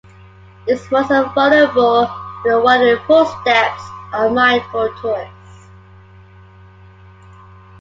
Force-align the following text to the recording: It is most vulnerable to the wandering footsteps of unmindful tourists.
It 0.65 0.79
is 0.81 0.91
most 0.91 1.09
vulnerable 1.09 2.07
to 2.07 2.49
the 2.49 2.59
wandering 2.59 2.97
footsteps 3.05 3.83
of 4.11 4.31
unmindful 4.31 4.89
tourists. 4.99 5.67